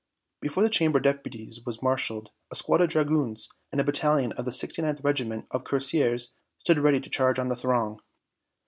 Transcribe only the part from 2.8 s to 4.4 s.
of dragoons, and a battalion